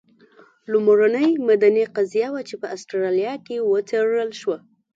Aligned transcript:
لومړنۍ 0.71 1.29
مدني 1.49 1.85
قضیه 1.95 2.27
وه 2.33 2.41
چې 2.49 2.55
په 2.61 2.67
اسټرالیا 2.75 3.33
کې 3.45 3.55
وڅېړل 3.71 4.29
شوه. 4.41 4.57